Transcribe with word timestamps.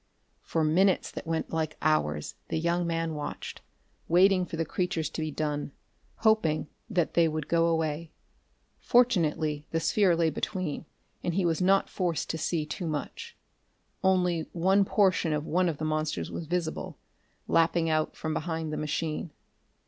For 0.41 0.63
minutes 0.63 1.11
that 1.11 1.27
went 1.27 1.51
like 1.53 1.77
hours 1.79 2.33
the 2.47 2.57
young 2.57 2.87
man 2.87 3.13
watched, 3.13 3.61
waiting 4.07 4.47
for 4.47 4.57
the 4.57 4.65
creatures 4.65 5.11
to 5.11 5.21
be 5.21 5.29
done, 5.29 5.73
hoping 6.15 6.65
that 6.89 7.13
they 7.13 7.27
would 7.27 7.47
go 7.47 7.67
away. 7.67 8.09
Fortunately 8.79 9.67
the 9.69 9.79
sphere 9.79 10.15
lay 10.15 10.31
between, 10.31 10.85
and 11.23 11.35
he 11.35 11.45
was 11.45 11.61
not 11.61 11.87
forced 11.87 12.31
to 12.31 12.39
see 12.39 12.65
too 12.65 12.87
much. 12.87 13.37
Only 14.03 14.47
one 14.53 14.85
portion 14.85 15.33
of 15.33 15.45
one 15.45 15.69
of 15.69 15.77
the 15.77 15.85
monsters 15.85 16.31
was 16.31 16.47
visible, 16.47 16.97
lapping 17.47 17.87
out 17.87 18.15
from 18.15 18.33
behind 18.33 18.73
the 18.73 18.77
machine.... 18.77 19.29